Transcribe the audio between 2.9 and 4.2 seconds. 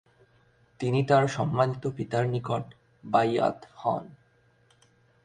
'বাইআত' হন।